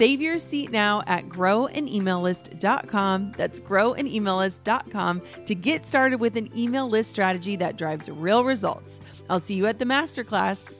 [0.00, 3.34] Save your seat now at growanemaillist.com.
[3.36, 9.00] That's growanemaillist.com to get started with an email list strategy that drives real results.
[9.28, 10.72] I'll see you at the masterclass.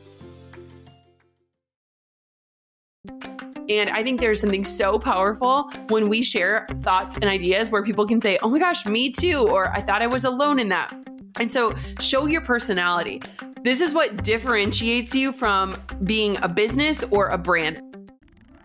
[3.68, 8.06] And I think there's something so powerful when we share thoughts and ideas where people
[8.06, 10.94] can say, oh my gosh, me too, or I thought I was alone in that.
[11.38, 13.20] And so show your personality.
[13.64, 17.82] This is what differentiates you from being a business or a brand.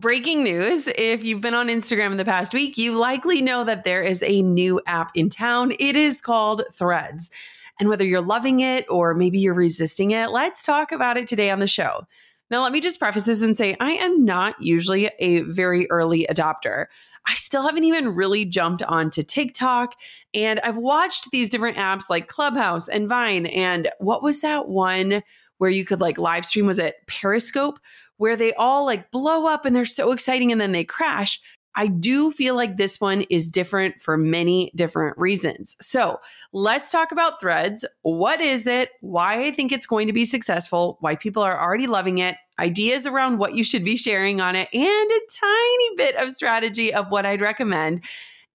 [0.00, 3.82] Breaking news if you've been on Instagram in the past week, you likely know that
[3.82, 5.72] there is a new app in town.
[5.80, 7.32] It is called Threads.
[7.80, 11.50] And whether you're loving it or maybe you're resisting it, let's talk about it today
[11.50, 12.06] on the show.
[12.48, 16.28] Now, let me just preface this and say I am not usually a very early
[16.30, 16.86] adopter.
[17.26, 19.96] I still haven't even really jumped onto TikTok.
[20.32, 23.46] And I've watched these different apps like Clubhouse and Vine.
[23.46, 25.24] And what was that one
[25.56, 26.66] where you could like live stream?
[26.66, 27.80] Was it Periscope?
[28.18, 31.40] Where they all like blow up and they're so exciting and then they crash.
[31.74, 35.76] I do feel like this one is different for many different reasons.
[35.80, 36.18] So
[36.52, 37.84] let's talk about threads.
[38.02, 38.90] What is it?
[39.00, 43.06] Why I think it's going to be successful, why people are already loving it, ideas
[43.06, 47.10] around what you should be sharing on it, and a tiny bit of strategy of
[47.10, 48.02] what I'd recommend.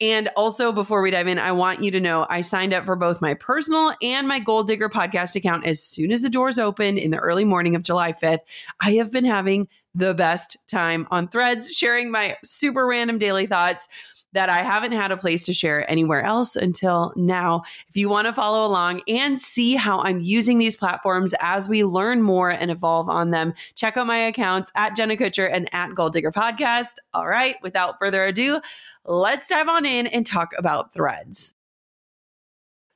[0.03, 2.97] And also, before we dive in, I want you to know I signed up for
[2.97, 6.97] both my personal and my Goal Digger podcast account as soon as the doors open
[6.97, 8.39] in the early morning of July 5th.
[8.81, 13.87] I have been having the best time on threads, sharing my super random daily thoughts
[14.33, 17.63] that I haven't had a place to share anywhere else until now.
[17.87, 21.83] If you want to follow along and see how I'm using these platforms as we
[21.83, 25.95] learn more and evolve on them, check out my accounts at Jenna Kutcher and at
[25.95, 26.95] Goal Digger Podcast.
[27.13, 28.59] All right, without further ado,
[29.05, 31.55] let's dive on in and talk about threads.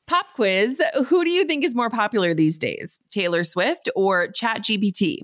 [0.07, 5.19] Pop quiz Who do you think is more popular these days, Taylor Swift or ChatGPT?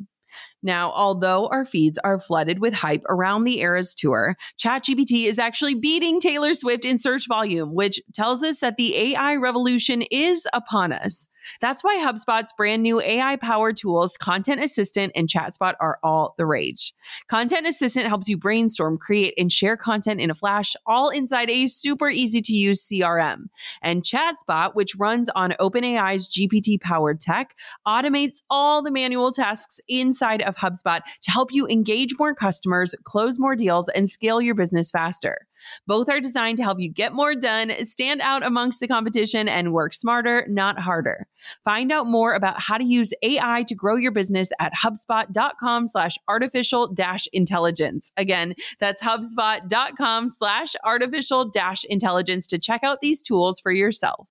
[0.61, 5.75] Now, although our feeds are flooded with hype around the Eras tour, ChatGPT is actually
[5.75, 10.93] beating Taylor Swift in search volume, which tells us that the AI revolution is upon
[10.93, 11.27] us.
[11.61, 16.45] That's why HubSpot's brand new AI powered tools, Content Assistant and ChatSpot, are all the
[16.45, 16.93] rage.
[17.27, 21.67] Content Assistant helps you brainstorm, create, and share content in a flash, all inside a
[21.67, 23.45] super easy to use CRM.
[23.81, 27.55] And ChatSpot, which runs on OpenAI's GPT powered tech,
[27.87, 33.39] automates all the manual tasks inside of HubSpot to help you engage more customers, close
[33.39, 35.47] more deals, and scale your business faster.
[35.87, 39.73] Both are designed to help you get more done, stand out amongst the competition, and
[39.73, 41.27] work smarter, not harder.
[41.63, 46.15] Find out more about how to use AI to grow your business at HubSpot.com slash
[46.27, 48.11] artificial dash intelligence.
[48.17, 54.27] Again, that's HubSpot.com slash artificial dash intelligence to check out these tools for yourself.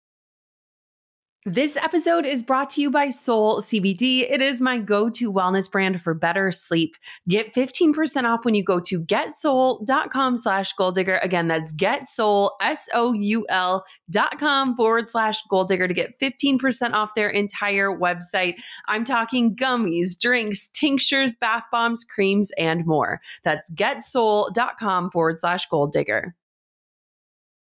[1.45, 4.31] This episode is brought to you by Soul CBD.
[4.31, 6.95] It is my go to wellness brand for better sleep.
[7.29, 11.17] Get 15% off when you go to getsoul.com slash goal digger.
[11.17, 16.17] Again, that's getsoul, S O U L dot com forward slash goal digger to get
[16.21, 18.55] 15% off their entire website.
[18.87, 23.21] I'm talking gummies, drinks, tinctures, bath bombs, creams, and more.
[23.43, 26.37] That's getsoul.com forward slash goal digger.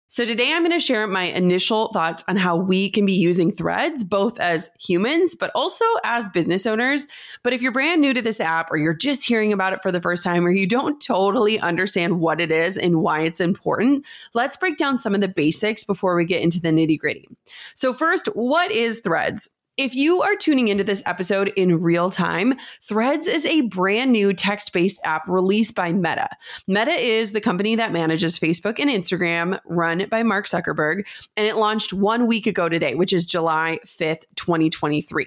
[0.08, 3.50] So, today I'm going to share my initial thoughts on how we can be using
[3.50, 7.08] threads, both as humans, but also as business owners.
[7.42, 9.90] But if you're brand new to this app or you're just hearing about it for
[9.90, 14.06] the first time or you don't totally understand what it is and why it's important,
[14.32, 17.28] let's break down some of the basics before we get into the nitty gritty.
[17.74, 19.50] So, first, what is threads?
[19.76, 24.32] If you are tuning into this episode in real time, Threads is a brand new
[24.32, 26.30] text based app released by Meta.
[26.66, 31.06] Meta is the company that manages Facebook and Instagram, run by Mark Zuckerberg,
[31.36, 35.26] and it launched one week ago today, which is July 5th, 2023.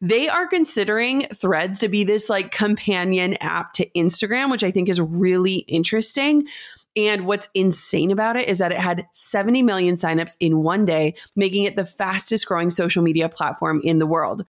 [0.00, 4.88] They are considering Threads to be this like companion app to Instagram, which I think
[4.88, 6.48] is really interesting.
[6.96, 11.14] And what's insane about it is that it had 70 million signups in one day,
[11.34, 14.46] making it the fastest growing social media platform in the world.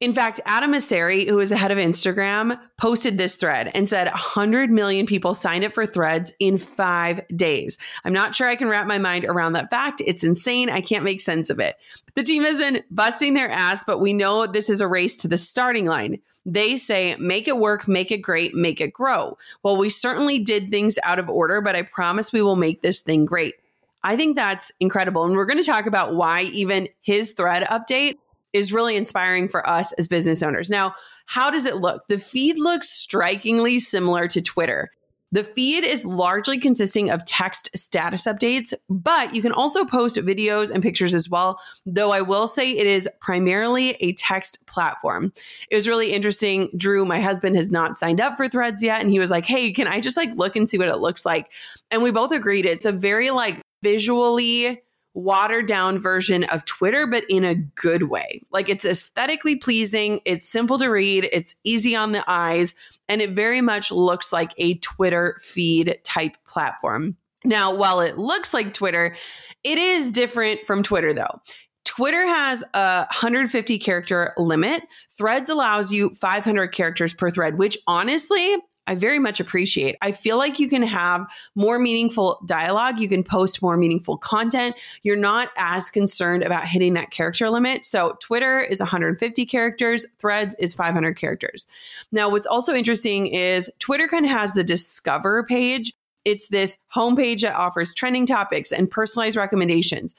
[0.00, 4.06] In fact, Adam Mosseri, who is the head of Instagram, posted this thread and said
[4.08, 7.78] 100 million people signed up for threads in five days.
[8.04, 10.02] I'm not sure I can wrap my mind around that fact.
[10.04, 10.68] It's insane.
[10.68, 11.76] I can't make sense of it.
[12.16, 15.38] The team been busting their ass, but we know this is a race to the
[15.38, 16.20] starting line.
[16.46, 19.38] They say, make it work, make it great, make it grow.
[19.62, 23.00] Well, we certainly did things out of order, but I promise we will make this
[23.00, 23.54] thing great.
[24.02, 25.24] I think that's incredible.
[25.24, 28.16] And we're going to talk about why even his thread update
[28.52, 30.68] is really inspiring for us as business owners.
[30.68, 30.94] Now,
[31.26, 32.06] how does it look?
[32.08, 34.90] The feed looks strikingly similar to Twitter.
[35.34, 40.70] The feed is largely consisting of text status updates, but you can also post videos
[40.70, 45.32] and pictures as well, though I will say it is primarily a text platform.
[45.70, 46.70] It was really interesting.
[46.76, 49.00] Drew, my husband, has not signed up for threads yet.
[49.00, 51.26] And he was like, hey, can I just like look and see what it looks
[51.26, 51.50] like?
[51.90, 54.82] And we both agreed it's a very like visually
[55.14, 58.40] watered down version of Twitter, but in a good way.
[58.50, 62.74] Like it's aesthetically pleasing, it's simple to read, it's easy on the eyes,
[63.08, 67.16] and it very much looks like a Twitter feed type platform.
[67.44, 69.14] Now, while it looks like Twitter,
[69.62, 71.40] it is different from Twitter though.
[71.84, 74.82] Twitter has a 150 character limit.
[75.16, 78.56] Threads allows you 500 characters per thread, which honestly,
[78.86, 79.96] I very much appreciate.
[80.02, 83.00] I feel like you can have more meaningful dialogue.
[83.00, 84.76] You can post more meaningful content.
[85.02, 87.86] You're not as concerned about hitting that character limit.
[87.86, 91.66] So, Twitter is 150 characters, Threads is 500 characters.
[92.12, 95.92] Now, what's also interesting is Twitter kind of has the Discover page.
[96.24, 100.14] It's this homepage that offers trending topics and personalized recommendations.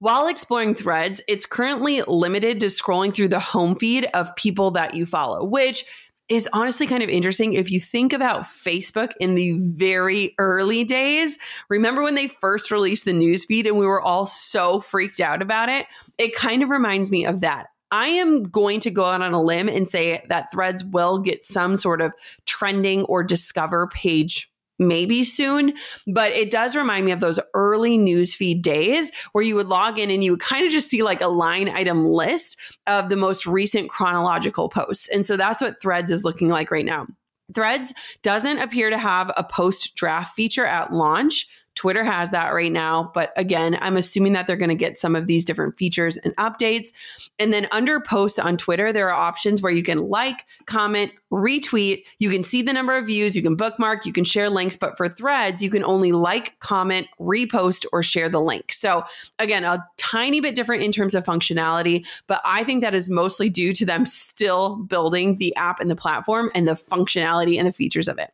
[0.00, 4.94] While exploring threads, it's currently limited to scrolling through the home feed of people that
[4.94, 5.84] you follow, which
[6.28, 7.54] is honestly kind of interesting.
[7.54, 11.38] If you think about Facebook in the very early days,
[11.68, 15.68] remember when they first released the newsfeed and we were all so freaked out about
[15.68, 15.86] it?
[16.18, 17.68] It kind of reminds me of that.
[17.90, 21.44] I am going to go out on a limb and say that threads will get
[21.44, 22.12] some sort of
[22.44, 25.74] trending or discover page maybe soon,
[26.06, 30.10] but it does remind me of those early newsfeed days where you would log in
[30.10, 33.46] and you would kind of just see like a line item list of the most
[33.46, 35.08] recent chronological posts.
[35.08, 37.06] And so that's what Threads is looking like right now.
[37.54, 41.46] Threads doesn't appear to have a post draft feature at launch.
[41.78, 43.12] Twitter has that right now.
[43.14, 46.34] But again, I'm assuming that they're going to get some of these different features and
[46.34, 46.92] updates.
[47.38, 52.02] And then under posts on Twitter, there are options where you can like, comment, retweet.
[52.18, 54.76] You can see the number of views, you can bookmark, you can share links.
[54.76, 58.72] But for threads, you can only like, comment, repost, or share the link.
[58.72, 59.04] So
[59.38, 62.04] again, a tiny bit different in terms of functionality.
[62.26, 65.94] But I think that is mostly due to them still building the app and the
[65.94, 68.32] platform and the functionality and the features of it.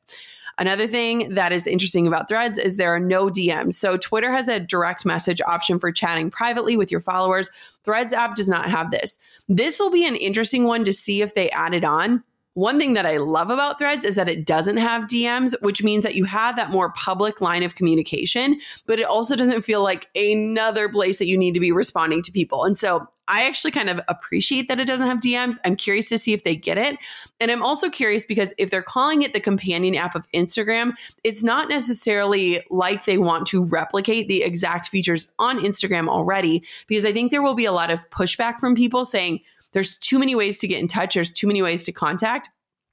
[0.59, 3.75] Another thing that is interesting about threads is there are no DMs.
[3.75, 7.51] So Twitter has a direct message option for chatting privately with your followers.
[7.85, 9.19] Threads app does not have this.
[9.49, 12.23] This will be an interesting one to see if they add it on
[12.55, 16.05] one thing that I love about Threads is that it doesn't have DMs, which means
[16.05, 20.09] that you have that more public line of communication, but it also doesn't feel like
[20.15, 22.65] another place that you need to be responding to people.
[22.65, 25.57] And so I actually kind of appreciate that it doesn't have DMs.
[25.65, 26.99] I'm curious to see if they get it.
[27.41, 30.93] And I'm also curious because if they're calling it the companion app of Instagram,
[31.25, 37.07] it's not necessarily like they want to replicate the exact features on Instagram already, because
[37.07, 39.41] I think there will be a lot of pushback from people saying,
[39.75, 42.49] there's too many ways to get in touch, there's too many ways to contact.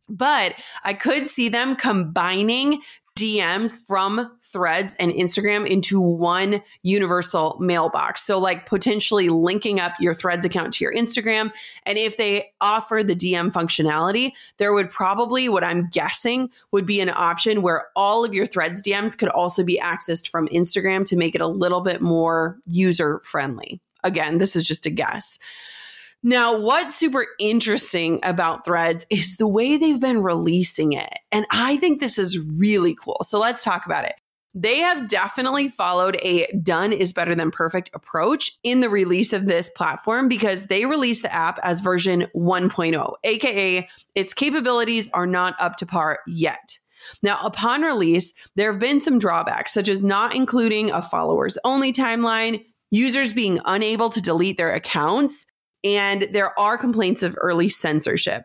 [0.10, 2.82] But I could see them combining
[3.18, 8.24] DMs from threads and Instagram into one universal mailbox.
[8.24, 11.52] So, like potentially linking up your threads account to your Instagram.
[11.86, 17.02] And if they offer the DM functionality, there would probably, what I'm guessing, would be
[17.02, 21.18] an option where all of your threads DMs could also be accessed from Instagram to
[21.18, 23.82] make it a little bit more user friendly.
[24.04, 25.38] Again, this is just a guess.
[26.24, 31.18] Now, what's super interesting about Threads is the way they've been releasing it.
[31.32, 33.18] And I think this is really cool.
[33.24, 34.14] So let's talk about it.
[34.54, 39.46] they have definitely followed a done is better than perfect approach in the release of
[39.46, 45.56] this platform because they released the app as version 1.0, aka its capabilities are not
[45.60, 46.80] up to par yet.
[47.24, 51.92] Now, upon release, there have been some drawbacks, such as not including a followers only
[51.92, 55.46] timeline, users being unable to delete their accounts,
[55.84, 58.44] and there are complaints of early censorship.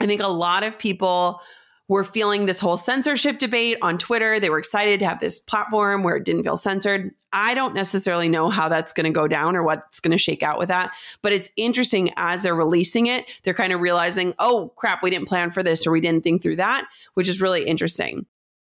[0.00, 1.40] I think a lot of people
[1.86, 4.40] were feeling this whole censorship debate on Twitter.
[4.40, 7.10] They were excited to have this platform where it didn't feel censored.
[7.32, 10.42] I don't necessarily know how that's going to go down or what's going to shake
[10.42, 14.72] out with that, but it's interesting as they're releasing it, they're kind of realizing, oh
[14.76, 17.64] crap, we didn't plan for this or we didn't think through that, which is really
[17.64, 18.24] interesting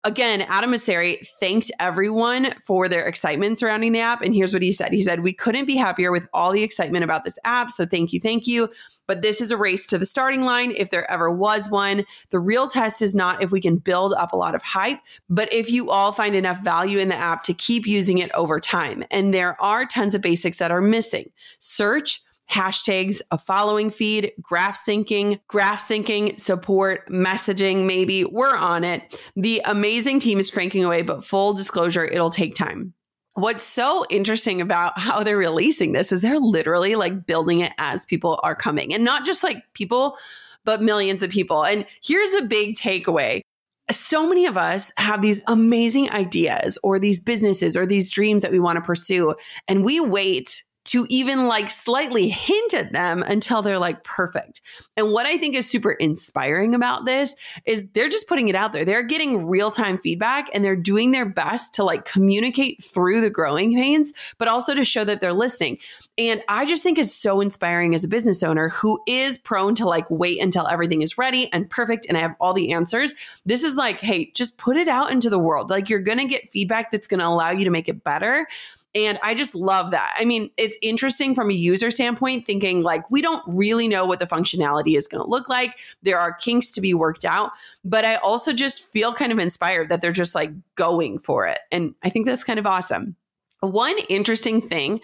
[0.04, 4.22] again, Adam Mosseri thanked everyone for their excitement surrounding the app.
[4.22, 7.04] And here's what he said He said, We couldn't be happier with all the excitement
[7.04, 7.70] about this app.
[7.70, 8.68] So thank you, thank you.
[9.06, 12.04] But this is a race to the starting line if there ever was one.
[12.30, 15.52] The real test is not if we can build up a lot of hype, but
[15.52, 19.04] if you all find enough value in the app to keep using it over time.
[19.10, 24.78] And there are tons of basics that are missing search hashtags, a following feed, graph
[24.82, 28.24] syncing, graph syncing, support, messaging, maybe.
[28.24, 29.18] We're on it.
[29.36, 32.94] The amazing team is cranking away, but full disclosure, it'll take time.
[33.34, 38.06] What's so interesting about how they're releasing this is they're literally like building it as
[38.06, 40.16] people are coming and not just like people,
[40.64, 41.64] but millions of people.
[41.64, 43.42] And here's a big takeaway
[43.90, 48.52] so many of us have these amazing ideas or these businesses or these dreams that
[48.52, 49.34] we want to pursue,
[49.68, 54.60] and we wait to even like slightly hint at them until they're like perfect.
[54.96, 58.72] And what I think is super inspiring about this is they're just putting it out
[58.72, 58.84] there.
[58.84, 63.30] They're getting real time feedback and they're doing their best to like communicate through the
[63.30, 65.78] growing pains, but also to show that they're listening.
[66.18, 69.86] And I just think it's so inspiring as a business owner who is prone to
[69.86, 73.14] like wait until everything is ready and perfect and I have all the answers.
[73.46, 75.70] This is like, hey, just put it out into the world.
[75.70, 78.46] Like you're going to get feedback that's going to allow you to make it better.
[78.94, 80.14] And I just love that.
[80.18, 84.20] I mean, it's interesting from a user standpoint, thinking like we don't really know what
[84.20, 85.78] the functionality is going to look like.
[86.02, 87.50] There are kinks to be worked out,
[87.84, 91.58] but I also just feel kind of inspired that they're just like going for it.
[91.72, 93.16] And I think that's kind of awesome.
[93.60, 95.00] One interesting thing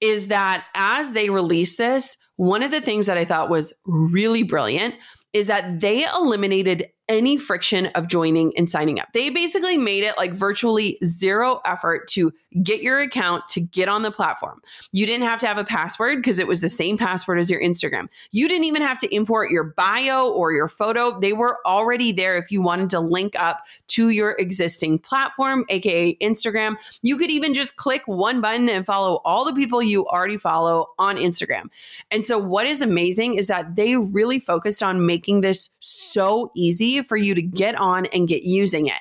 [0.00, 4.42] is that as they release this, one of the things that I thought was really
[4.42, 4.94] brilliant
[5.32, 9.08] is that they eliminated any friction of joining and signing up.
[9.12, 14.02] They basically made it like virtually zero effort to get your account to get on
[14.02, 14.62] the platform.
[14.92, 17.60] You didn't have to have a password because it was the same password as your
[17.60, 18.08] Instagram.
[18.30, 21.18] You didn't even have to import your bio or your photo.
[21.18, 26.14] They were already there if you wanted to link up to your existing platform, aka
[26.16, 26.76] Instagram.
[27.02, 30.90] You could even just click one button and follow all the people you already follow
[30.96, 31.70] on Instagram.
[32.12, 36.99] And so, what is amazing is that they really focused on making this so easy
[37.02, 39.00] for you to get on and get using it.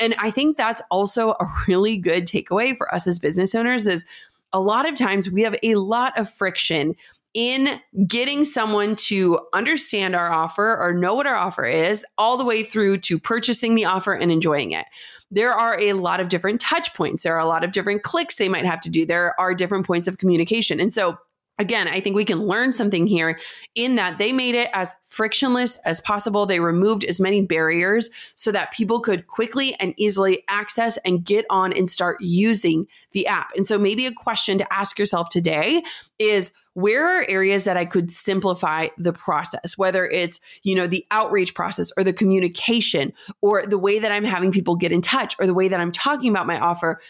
[0.00, 4.06] And I think that's also a really good takeaway for us as business owners is
[4.52, 6.94] a lot of times we have a lot of friction
[7.34, 12.44] in getting someone to understand our offer or know what our offer is, all the
[12.44, 14.86] way through to purchasing the offer and enjoying it.
[15.32, 17.24] There are a lot of different touch points.
[17.24, 19.04] There are a lot of different clicks they might have to do.
[19.04, 20.78] There are different points of communication.
[20.78, 21.18] And so
[21.58, 23.38] Again, I think we can learn something here
[23.76, 26.46] in that they made it as frictionless as possible.
[26.46, 31.46] They removed as many barriers so that people could quickly and easily access and get
[31.50, 33.52] on and start using the app.
[33.54, 35.82] And so, maybe a question to ask yourself today
[36.18, 41.06] is where are areas that I could simplify the process, whether it's, you know, the
[41.12, 45.36] outreach process or the communication or the way that I'm having people get in touch
[45.38, 47.00] or the way that I'm talking about my offer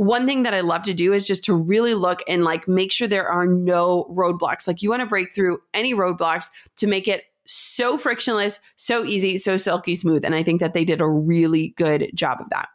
[0.00, 2.90] one thing that I love to do is just to really look and like make
[2.90, 4.66] sure there are no roadblocks.
[4.66, 9.36] Like you want to break through any roadblocks to make it so frictionless, so easy,
[9.36, 10.24] so silky smooth.
[10.24, 12.70] And I think that they did a really good job of that.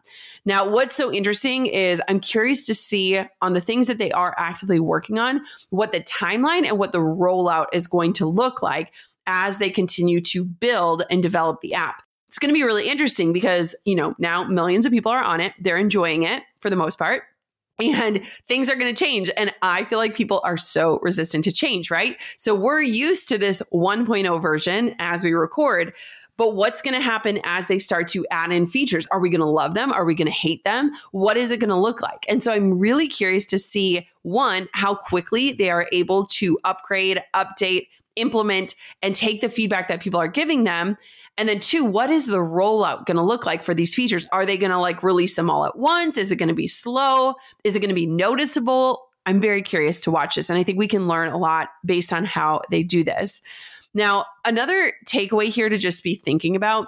[0.45, 4.35] Now, what's so interesting is I'm curious to see on the things that they are
[4.37, 5.41] actively working on,
[5.71, 8.91] what the timeline and what the rollout is going to look like
[9.25, 12.03] as they continue to build and develop the app
[12.35, 15.39] it's going to be really interesting because, you know, now millions of people are on
[15.39, 15.53] it.
[15.57, 17.21] They're enjoying it for the most part.
[17.77, 19.29] And things are going to change.
[19.37, 22.17] And I feel like people are so resistant to change, right?
[22.37, 25.93] So we're used to this 1.0 version as we record.
[26.37, 29.05] But what's going to happen as they start to add in features?
[29.11, 29.91] Are we going to love them?
[29.91, 30.89] Are we going to hate them?
[31.11, 32.25] What is it going to look like?
[32.27, 37.21] And so I'm really curious to see one, how quickly they are able to upgrade,
[37.35, 40.97] update, implement, and take the feedback that people are giving them.
[41.37, 44.27] And then two, what is the rollout going to look like for these features?
[44.31, 46.17] Are they going to like release them all at once?
[46.17, 47.35] Is it going to be slow?
[47.63, 49.09] Is it going to be noticeable?
[49.25, 50.49] I'm very curious to watch this.
[50.49, 53.41] And I think we can learn a lot based on how they do this.
[53.93, 56.87] Now, another takeaway here to just be thinking about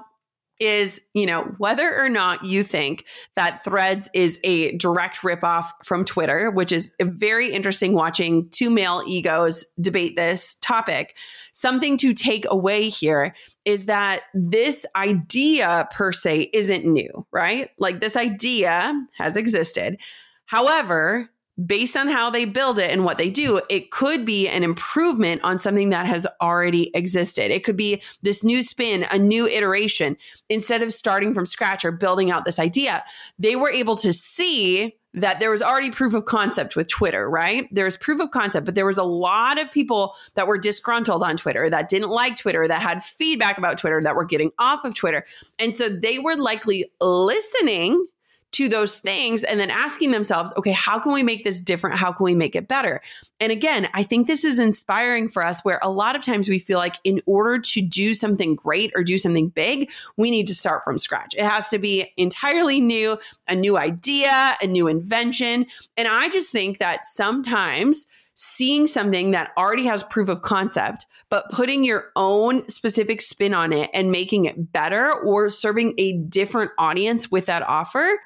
[0.59, 6.03] is, you know, whether or not you think that Threads is a direct ripoff from
[6.03, 11.15] Twitter, which is very interesting watching two male egos debate this topic.
[11.53, 13.35] Something to take away here
[13.65, 17.69] is that this idea per se isn't new, right?
[17.77, 19.97] Like this idea has existed.
[20.45, 21.29] However,
[21.65, 25.41] based on how they build it and what they do, it could be an improvement
[25.43, 27.51] on something that has already existed.
[27.51, 30.17] It could be this new spin, a new iteration.
[30.49, 33.03] Instead of starting from scratch or building out this idea,
[33.39, 37.67] they were able to see that there was already proof of concept with Twitter, right?
[37.71, 41.37] There's proof of concept, but there was a lot of people that were disgruntled on
[41.37, 44.93] Twitter, that didn't like Twitter, that had feedback about Twitter, that were getting off of
[44.93, 45.25] Twitter.
[45.57, 48.05] And so they were likely listening
[48.53, 51.97] to those things and then asking themselves, okay, how can we make this different?
[51.97, 53.01] How can we make it better?
[53.39, 56.57] And again, I think this is inspiring for us where a lot of times we
[56.57, 60.55] feel like in order to do something great or do something big, we need to
[60.55, 61.35] start from scratch.
[61.37, 65.67] It has to be entirely new, a new idea, a new invention.
[65.95, 71.49] And I just think that sometimes seeing something that already has proof of concept, but
[71.51, 76.71] putting your own specific spin on it and making it better or serving a different
[76.77, 78.17] audience with that offer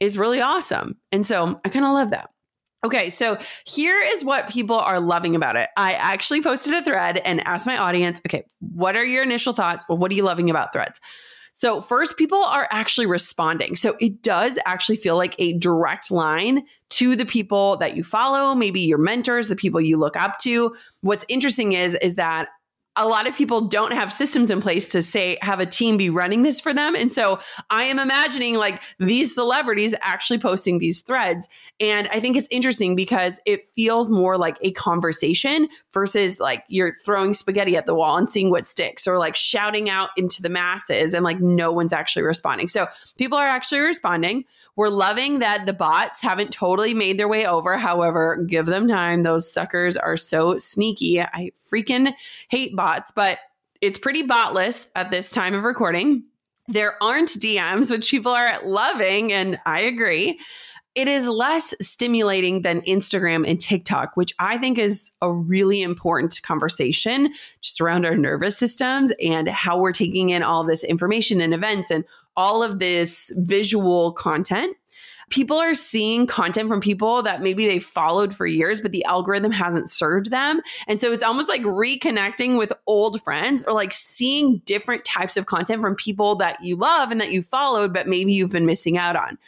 [0.00, 0.96] is really awesome.
[1.12, 2.30] And so I kind of love that.
[2.82, 5.68] Okay, so here is what people are loving about it.
[5.76, 9.84] I actually posted a thread and asked my audience, okay, what are your initial thoughts?
[9.86, 10.98] Well, what are you loving about threads?
[11.52, 13.76] So, first, people are actually responding.
[13.76, 18.54] So, it does actually feel like a direct line to the people that you follow,
[18.54, 20.74] maybe your mentors, the people you look up to.
[21.02, 22.48] What's interesting is is that
[23.00, 26.10] a lot of people don't have systems in place to say have a team be
[26.10, 26.94] running this for them.
[26.94, 27.40] And so
[27.70, 31.48] i am imagining like these celebrities actually posting these threads.
[31.80, 36.94] And i think it's interesting because it feels more like a conversation versus like you're
[36.96, 40.50] throwing spaghetti at the wall and seeing what sticks or like shouting out into the
[40.50, 42.68] masses and like no one's actually responding.
[42.68, 44.44] So people are actually responding.
[44.76, 47.78] We're loving that the bots haven't totally made their way over.
[47.78, 49.22] However give them time.
[49.22, 51.20] Those suckers are so sneaky.
[51.20, 52.12] I freaking
[52.48, 53.38] hate bots, but
[53.80, 56.24] it's pretty botless at this time of recording.
[56.68, 60.38] There aren't DMs, which people are loving, and I agree.
[60.94, 66.40] It is less stimulating than Instagram and TikTok, which I think is a really important
[66.42, 71.54] conversation just around our nervous systems and how we're taking in all this information and
[71.54, 72.04] events and
[72.36, 74.76] all of this visual content
[75.30, 79.52] people are seeing content from people that maybe they followed for years, but the algorithm
[79.52, 80.60] hasn't served them.
[80.86, 85.46] And so it's almost like reconnecting with old friends or like seeing different types of
[85.46, 88.98] content from people that you love and that you followed, but maybe you've been missing
[88.98, 89.38] out on.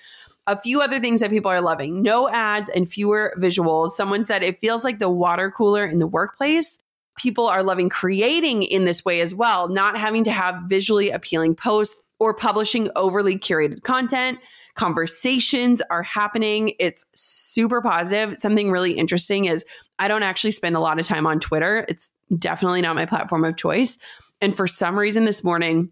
[0.46, 3.90] A few other things that people are loving no ads and fewer visuals.
[3.90, 6.78] Someone said it feels like the water cooler in the workplace
[7.16, 11.54] people are loving creating in this way as well, not having to have visually appealing
[11.54, 14.38] posts or publishing overly curated content
[14.74, 16.74] conversations are happening.
[16.78, 18.38] It's super positive.
[18.38, 19.64] Something really interesting is
[19.98, 21.84] I don't actually spend a lot of time on Twitter.
[21.88, 23.98] It's definitely not my platform of choice.
[24.40, 25.90] And for some reason this morning,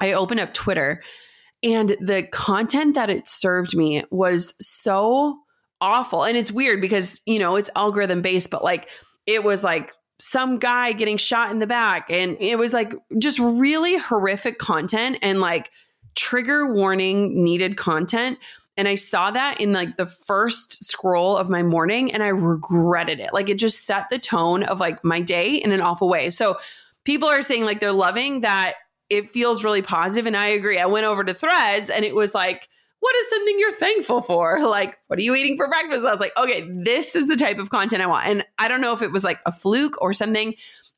[0.00, 1.02] I opened up Twitter
[1.62, 5.38] and the content that it served me was so
[5.80, 6.24] awful.
[6.24, 8.88] And it's weird because, you know, it's algorithm based, but like
[9.26, 13.38] it was like some guy getting shot in the back and it was like just
[13.38, 15.70] really horrific content and like
[16.16, 18.38] trigger warning needed content.
[18.76, 23.20] And I saw that in like the first scroll of my morning and I regretted
[23.20, 23.32] it.
[23.32, 26.30] Like it just set the tone of like my day in an awful way.
[26.30, 26.58] So
[27.04, 28.74] people are saying like they're loving that
[29.08, 30.78] it feels really positive and I agree.
[30.78, 32.68] I went over to Threads and it was like
[33.00, 34.58] what is something you're thankful for?
[34.66, 36.04] Like, what are you eating for breakfast?
[36.04, 38.26] I was like, okay, this is the type of content I want.
[38.26, 40.54] And I don't know if it was like a fluke or something.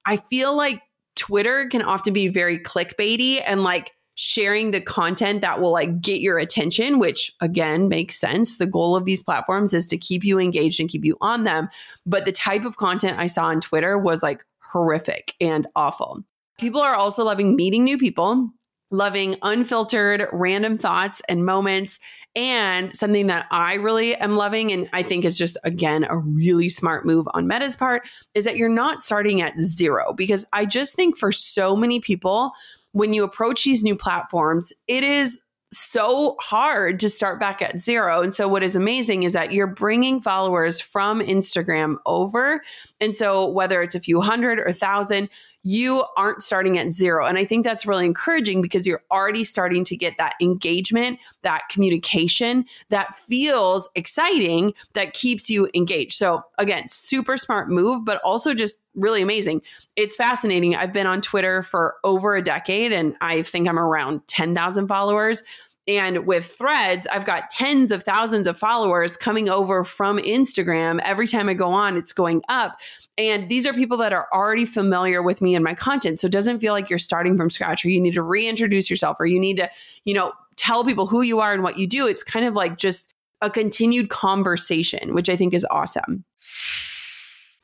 [0.06, 0.80] I feel like
[1.16, 6.20] Twitter can often be very clickbaity and like sharing the content that will like get
[6.20, 8.58] your attention, which again makes sense.
[8.58, 11.68] The goal of these platforms is to keep you engaged and keep you on them.
[12.04, 16.24] But the type of content I saw on Twitter was like horrific and awful.
[16.58, 18.50] People are also loving meeting new people
[18.90, 21.98] loving unfiltered random thoughts and moments.
[22.34, 26.68] And something that I really am loving, and I think is just, again, a really
[26.68, 30.12] smart move on Meta's part, is that you're not starting at zero.
[30.12, 32.52] Because I just think for so many people,
[32.92, 35.40] when you approach these new platforms, it is
[35.72, 38.22] so hard to start back at zero.
[38.22, 42.62] And so, what is amazing is that you're bringing followers from Instagram over.
[43.00, 45.28] And so, whether it's a few hundred or thousand,
[45.62, 47.26] you aren't starting at zero.
[47.26, 51.62] And I think that's really encouraging because you're already starting to get that engagement, that
[51.70, 56.16] communication that feels exciting, that keeps you engaged.
[56.16, 59.62] So, again, super smart move, but also just really amazing.
[59.96, 60.74] It's fascinating.
[60.74, 65.42] I've been on Twitter for over a decade and I think I'm around 10,000 followers.
[65.88, 71.00] And with threads, I've got tens of thousands of followers coming over from Instagram.
[71.02, 72.78] Every time I go on, it's going up.
[73.16, 76.20] And these are people that are already familiar with me and my content.
[76.20, 79.16] So it doesn't feel like you're starting from scratch or you need to reintroduce yourself
[79.18, 79.70] or you need to,
[80.04, 82.06] you know, tell people who you are and what you do.
[82.06, 86.24] It's kind of like just a continued conversation, which I think is awesome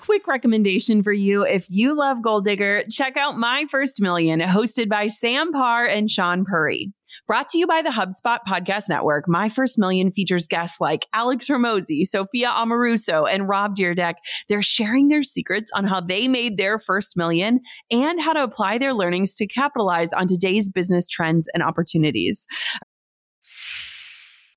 [0.04, 1.46] quick recommendation for you.
[1.46, 6.10] If you love Goal Digger, check out My First Million, hosted by Sam Parr and
[6.10, 6.92] Sean Puri.
[7.26, 11.48] Brought to you by the HubSpot Podcast Network, My First Million features guests like Alex
[11.48, 14.16] Hormozi, Sophia Amoruso, and Rob Dyrdek.
[14.50, 17.60] They're sharing their secrets on how they made their first million
[17.90, 22.46] and how to apply their learnings to capitalize on today's business trends and opportunities.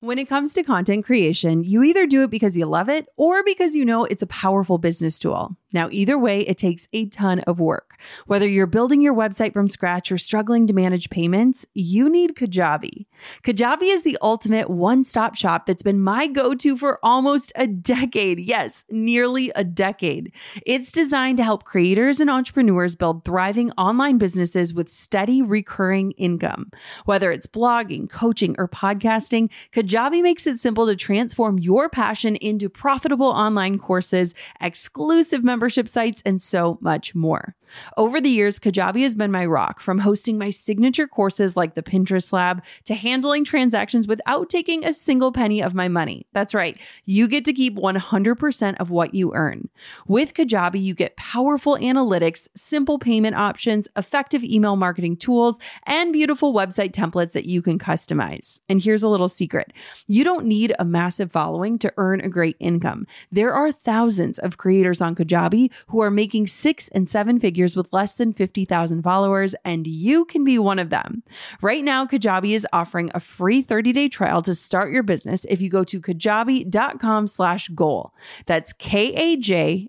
[0.00, 3.42] When it comes to content creation, you either do it because you love it or
[3.42, 5.56] because you know it's a powerful business tool.
[5.72, 7.98] Now, either way, it takes a ton of work.
[8.26, 13.06] Whether you're building your website from scratch or struggling to manage payments, you need Kajabi.
[13.42, 17.66] Kajabi is the ultimate one stop shop that's been my go to for almost a
[17.66, 18.38] decade.
[18.38, 20.32] Yes, nearly a decade.
[20.64, 26.70] It's designed to help creators and entrepreneurs build thriving online businesses with steady recurring income.
[27.04, 29.87] Whether it's blogging, coaching, or podcasting, Kajabi
[30.22, 36.40] makes it simple to transform your passion into profitable online courses, exclusive membership sites, and
[36.40, 37.54] so much more.
[37.96, 41.82] Over the years, Kajabi has been my rock from hosting my signature courses like the
[41.82, 46.26] Pinterest Lab to handling transactions without taking a single penny of my money.
[46.32, 49.68] That's right, you get to keep 100% of what you earn.
[50.06, 56.54] With Kajabi, you get powerful analytics, simple payment options, effective email marketing tools, and beautiful
[56.54, 58.60] website templates that you can customize.
[58.68, 59.72] And here's a little secret
[60.06, 63.06] you don't need a massive following to earn a great income.
[63.30, 67.92] There are thousands of creators on Kajabi who are making six and seven figures with
[67.92, 71.22] less than 50,000 followers, and you can be one of them.
[71.62, 75.68] Right now, Kajabi is offering a free 30-day trial to start your business if you
[75.70, 78.12] go to kajabi.com slash goal.
[78.46, 79.88] That's K-A-J-A-B-I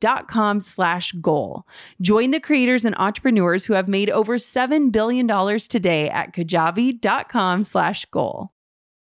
[0.00, 1.66] dot com slash goal.
[2.00, 5.26] Join the creators and entrepreneurs who have made over $7 billion
[5.58, 8.50] today at kajabi.com slash goal.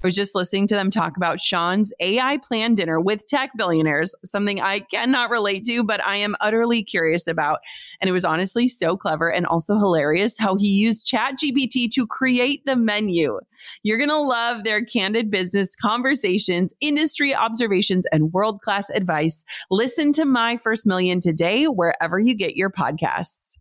[0.03, 4.15] I was just listening to them talk about Sean's AI plan dinner with tech billionaires,
[4.25, 7.59] something I cannot relate to, but I am utterly curious about.
[8.01, 12.65] And it was honestly so clever and also hilarious how he used ChatGPT to create
[12.65, 13.41] the menu.
[13.83, 19.45] You're going to love their candid business conversations, industry observations, and world class advice.
[19.71, 23.59] Listen to My First Million today, wherever you get your podcasts.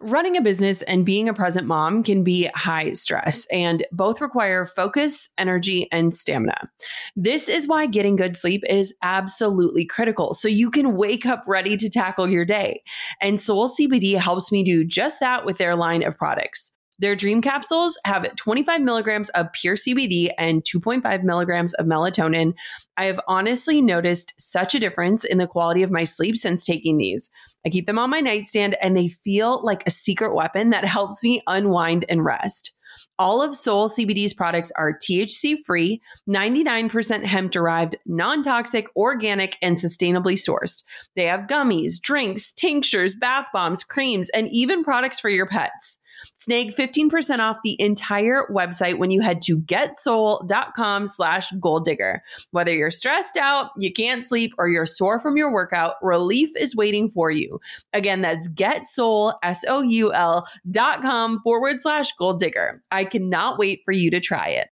[0.00, 4.66] Running a business and being a present mom can be high stress, and both require
[4.66, 6.70] focus, energy, and stamina.
[7.16, 11.78] This is why getting good sleep is absolutely critical so you can wake up ready
[11.78, 12.82] to tackle your day.
[13.22, 16.72] And Soul CBD helps me do just that with their line of products.
[16.98, 22.54] Their dream capsules have 25 milligrams of pure CBD and 2.5 milligrams of melatonin.
[22.96, 26.96] I have honestly noticed such a difference in the quality of my sleep since taking
[26.96, 27.28] these.
[27.66, 31.22] I keep them on my nightstand and they feel like a secret weapon that helps
[31.22, 32.72] me unwind and rest.
[33.18, 39.76] All of Soul CBD's products are THC free, 99% hemp derived, non toxic, organic, and
[39.76, 40.82] sustainably sourced.
[41.14, 45.98] They have gummies, drinks, tinctures, bath bombs, creams, and even products for your pets.
[46.36, 52.22] Snag 15% off the entire website when you head to getsoul.com slash goal digger.
[52.50, 56.76] Whether you're stressed out, you can't sleep, or you're sore from your workout, relief is
[56.76, 57.60] waiting for you.
[57.92, 62.82] Again, that's getsoul, S-O-U-L dot com forward slash goal digger.
[62.90, 64.68] I cannot wait for you to try it.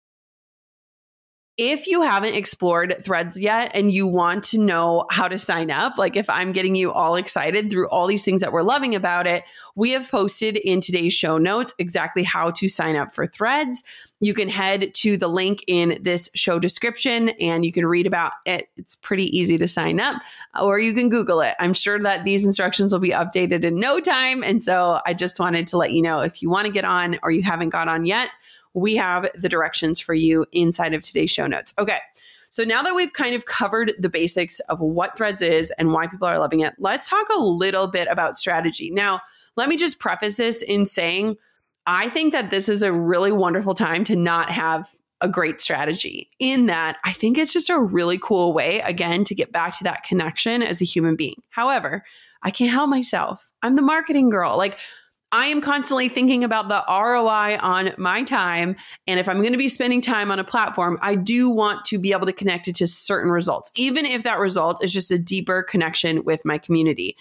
[1.57, 5.97] If you haven't explored threads yet and you want to know how to sign up,
[5.97, 9.27] like if I'm getting you all excited through all these things that we're loving about
[9.27, 9.43] it,
[9.75, 13.83] we have posted in today's show notes exactly how to sign up for threads.
[14.21, 18.31] You can head to the link in this show description and you can read about
[18.45, 18.69] it.
[18.77, 20.21] It's pretty easy to sign up,
[20.59, 21.55] or you can Google it.
[21.59, 24.41] I'm sure that these instructions will be updated in no time.
[24.41, 27.19] And so I just wanted to let you know if you want to get on
[27.23, 28.29] or you haven't got on yet
[28.73, 31.73] we have the directions for you inside of today's show notes.
[31.77, 31.99] Okay.
[32.49, 36.07] So now that we've kind of covered the basics of what Threads is and why
[36.07, 38.91] people are loving it, let's talk a little bit about strategy.
[38.91, 39.21] Now,
[39.55, 41.38] let me just preface this in saying
[41.86, 44.89] I think that this is a really wonderful time to not have
[45.21, 49.36] a great strategy in that I think it's just a really cool way, again, to
[49.36, 51.41] get back to that connection as a human being.
[51.49, 52.03] However,
[52.43, 53.49] I can't help myself.
[53.62, 54.57] I'm the marketing girl.
[54.57, 54.77] Like,
[55.32, 58.76] I am constantly thinking about the ROI on my time.
[59.08, 61.98] And if I'm going to be spending time on a platform, I do want to
[61.98, 65.17] be able to connect it to certain results, even if that result is just a
[65.17, 67.15] deeper connection with my community.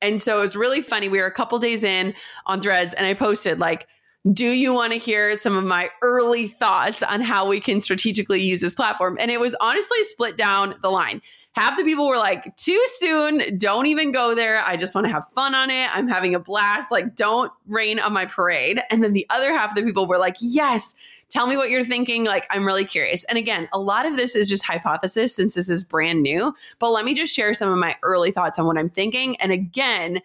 [0.00, 1.08] And so it was really funny.
[1.08, 2.14] We were a couple days in
[2.46, 3.88] on threads, and I posted, like,
[4.32, 8.40] do you want to hear some of my early thoughts on how we can strategically
[8.42, 9.16] use this platform?
[9.18, 11.22] And it was honestly split down the line
[11.58, 13.58] half the people were like, too soon.
[13.58, 14.62] Don't even go there.
[14.64, 15.94] I just want to have fun on it.
[15.94, 16.92] I'm having a blast.
[16.92, 18.80] Like, don't rain on my parade.
[18.90, 20.94] And then the other half of the people were like, yes,
[21.30, 22.24] tell me what you're thinking.
[22.24, 23.24] Like, I'm really curious.
[23.24, 26.54] And again, a lot of this is just hypothesis since this is brand new.
[26.78, 29.34] But let me just share some of my early thoughts on what I'm thinking.
[29.36, 30.22] And again,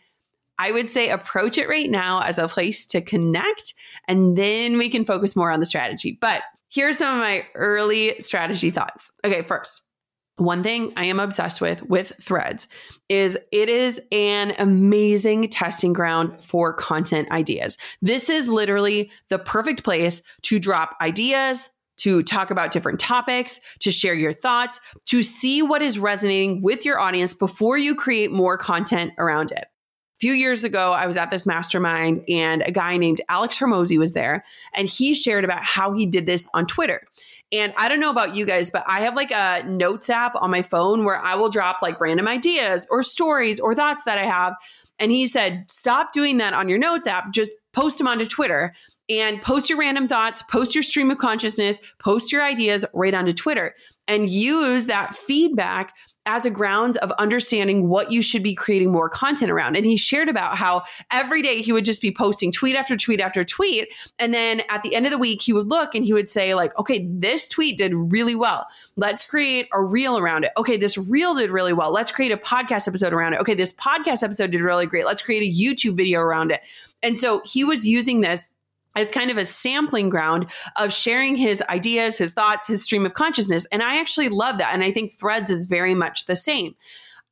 [0.60, 3.74] I would say approach it right now as a place to connect,
[4.08, 6.16] and then we can focus more on the strategy.
[6.22, 9.12] But here's some of my early strategy thoughts.
[9.26, 9.82] Okay, first,
[10.44, 12.68] one thing I am obsessed with with threads
[13.10, 17.78] is it is an amazing testing ground for content ideas.
[18.02, 23.92] This is literally the perfect place to drop ideas, to talk about different topics, to
[23.92, 28.58] share your thoughts, to see what is resonating with your audience before you create more
[28.58, 29.66] content around it.
[29.66, 33.98] A few years ago, I was at this mastermind and a guy named Alex Hormozi
[33.98, 37.02] was there, and he shared about how he did this on Twitter.
[37.54, 40.50] And I don't know about you guys, but I have like a notes app on
[40.50, 44.26] my phone where I will drop like random ideas or stories or thoughts that I
[44.26, 44.56] have.
[45.00, 47.32] And he said, stop doing that on your notes app.
[47.32, 48.74] Just post them onto Twitter
[49.08, 53.34] and post your random thoughts, post your stream of consciousness, post your ideas right onto
[53.34, 53.76] Twitter
[54.08, 55.94] and use that feedback
[56.26, 59.76] as a grounds of understanding what you should be creating more content around.
[59.76, 63.20] And he shared about how every day he would just be posting tweet after tweet
[63.20, 63.90] after tweet.
[64.20, 66.56] And then at the end of the week, he would look and he would say,
[66.56, 68.66] like, okay, this tweet did really well.
[68.96, 70.52] Let's create a reel around it.
[70.56, 71.92] Okay, this reel did really well.
[71.92, 73.42] Let's create a podcast episode around it.
[73.42, 75.06] Okay, this podcast episode did really great.
[75.06, 76.62] Let's create a YouTube video around it.
[77.02, 78.53] And so he was using this
[78.96, 83.14] as kind of a sampling ground of sharing his ideas, his thoughts, his stream of
[83.14, 83.66] consciousness.
[83.72, 84.74] And I actually love that.
[84.74, 86.76] And I think Threads is very much the same.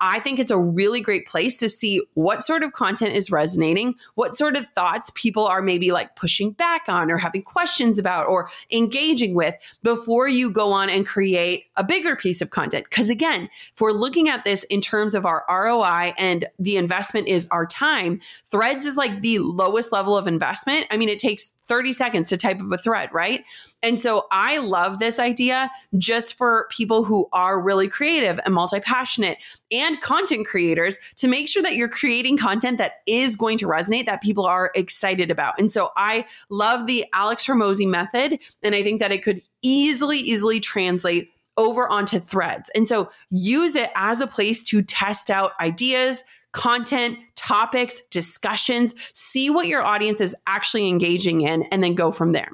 [0.04, 3.94] I think it's a really great place to see what sort of content is resonating,
[4.16, 8.26] what sort of thoughts people are maybe like pushing back on or having questions about
[8.26, 12.86] or engaging with before you go on and create a bigger piece of content.
[12.88, 17.28] Because again, if we're looking at this in terms of our ROI and the investment
[17.28, 20.86] is our time, threads is like the lowest level of investment.
[20.92, 23.44] I mean, it takes 30 seconds to type up a thread, right?
[23.82, 28.80] And so I love this idea just for people who are really creative and multi
[28.80, 29.40] passionate
[29.72, 34.06] and content creators to make sure that you're creating content that is going to resonate,
[34.06, 35.56] that people are excited about.
[35.58, 38.38] And so I love the Alex Hormozi method.
[38.62, 42.70] And I think that it could easily, easily translate over onto threads.
[42.76, 49.50] And so use it as a place to test out ideas, content, topics, discussions, see
[49.50, 52.52] what your audience is actually engaging in, and then go from there.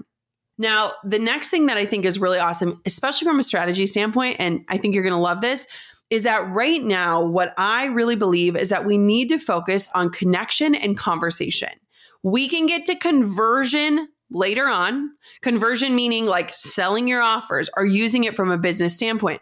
[0.57, 4.37] Now, the next thing that I think is really awesome, especially from a strategy standpoint,
[4.39, 5.67] and I think you're going to love this,
[6.09, 10.09] is that right now, what I really believe is that we need to focus on
[10.09, 11.69] connection and conversation.
[12.23, 15.11] We can get to conversion later on,
[15.41, 19.41] conversion meaning like selling your offers or using it from a business standpoint.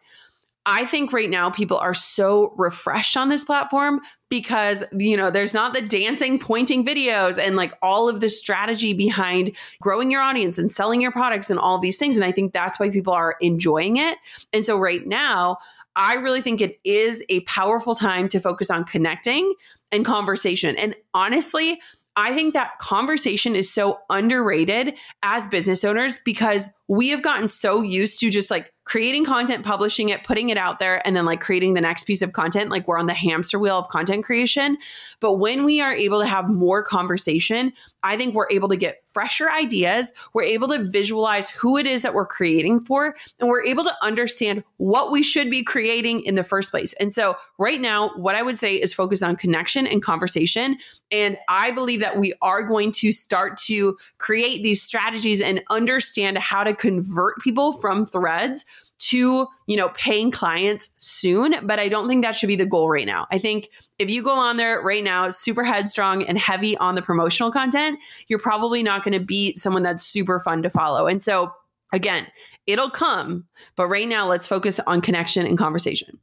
[0.67, 5.53] I think right now people are so refreshed on this platform because you know there's
[5.53, 10.57] not the dancing pointing videos and like all of the strategy behind growing your audience
[10.57, 13.35] and selling your products and all these things and I think that's why people are
[13.41, 14.17] enjoying it.
[14.53, 15.59] And so right now
[15.95, 19.53] I really think it is a powerful time to focus on connecting
[19.91, 20.75] and conversation.
[20.77, 21.79] And honestly,
[22.17, 27.81] I think that conversation is so underrated as business owners because we have gotten so
[27.81, 31.41] used to just like creating content, publishing it, putting it out there, and then like
[31.41, 32.69] creating the next piece of content.
[32.69, 34.77] Like we're on the hamster wheel of content creation.
[35.19, 37.73] But when we are able to have more conversation,
[38.05, 40.13] I think we're able to get fresher ideas.
[40.33, 43.93] We're able to visualize who it is that we're creating for, and we're able to
[44.03, 46.93] understand what we should be creating in the first place.
[46.99, 50.77] And so, right now, what I would say is focus on connection and conversation.
[51.11, 56.37] And I believe that we are going to start to create these strategies and understand
[56.37, 58.65] how to convert people from threads
[58.97, 62.89] to, you know, paying clients soon, but I don't think that should be the goal
[62.89, 63.27] right now.
[63.31, 67.01] I think if you go on there right now, super headstrong and heavy on the
[67.01, 71.07] promotional content, you're probably not going to be someone that's super fun to follow.
[71.07, 71.53] And so,
[71.91, 72.27] again,
[72.67, 76.19] it'll come, but right now let's focus on connection and conversation.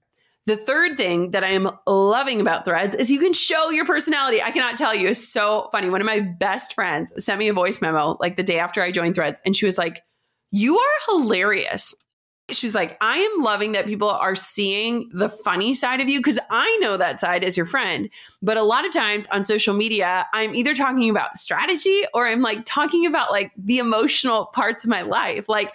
[0.46, 4.42] The third thing that I am loving about threads is you can show your personality.
[4.42, 5.88] I cannot tell you, it's so funny.
[5.88, 8.90] One of my best friends sent me a voice memo like the day after I
[8.90, 10.02] joined threads, and she was like,
[10.50, 11.94] You are hilarious.
[12.50, 16.38] She's like, I am loving that people are seeing the funny side of you because
[16.50, 18.11] I know that side as your friend.
[18.42, 22.42] But a lot of times on social media, I'm either talking about strategy or I'm
[22.42, 25.48] like talking about like the emotional parts of my life.
[25.48, 25.72] Like,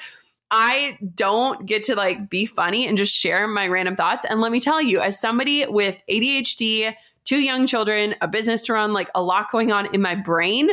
[0.52, 4.26] I don't get to like be funny and just share my random thoughts.
[4.26, 8.74] And let me tell you, as somebody with ADHD, two young children, a business to
[8.74, 10.70] run, like a lot going on in my brain,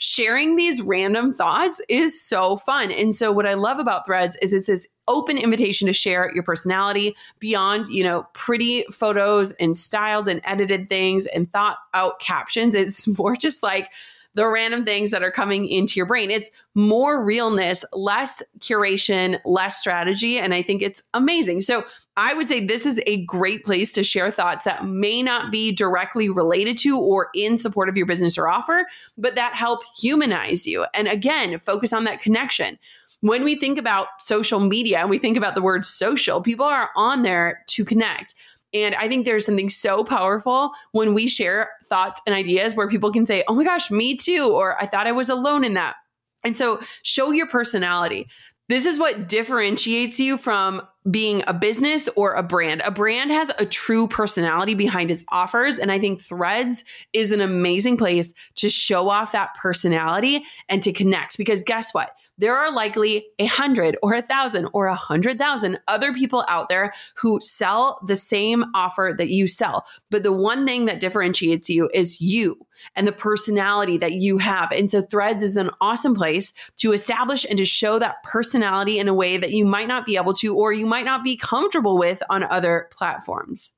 [0.00, 2.90] sharing these random thoughts is so fun.
[2.90, 6.42] And so what I love about Threads is it's this open invitation to share your
[6.42, 12.74] personality beyond, you know, pretty photos and styled and edited things and thought out captions.
[12.74, 13.90] It's more just like
[14.34, 16.30] the random things that are coming into your brain.
[16.30, 20.38] It's more realness, less curation, less strategy.
[20.38, 21.62] And I think it's amazing.
[21.62, 21.84] So
[22.16, 25.72] I would say this is a great place to share thoughts that may not be
[25.72, 28.86] directly related to or in support of your business or offer,
[29.18, 30.86] but that help humanize you.
[30.94, 32.78] And again, focus on that connection
[33.20, 36.90] when we think about social media and we think about the word social, people are
[36.96, 38.34] on there to connect.
[38.72, 43.12] And I think there's something so powerful when we share thoughts and ideas where people
[43.12, 45.96] can say, oh my gosh, me too, or I thought I was alone in that.
[46.44, 48.28] And so show your personality.
[48.68, 52.82] This is what differentiates you from being a business or a brand.
[52.84, 55.78] A brand has a true personality behind its offers.
[55.78, 60.92] And I think Threads is an amazing place to show off that personality and to
[60.92, 61.36] connect.
[61.36, 62.14] Because guess what?
[62.40, 66.70] There are likely a hundred or a thousand or a hundred thousand other people out
[66.70, 69.86] there who sell the same offer that you sell.
[70.10, 74.72] But the one thing that differentiates you is you and the personality that you have.
[74.72, 79.06] And so Threads is an awesome place to establish and to show that personality in
[79.06, 81.98] a way that you might not be able to or you might not be comfortable
[81.98, 83.72] with on other platforms.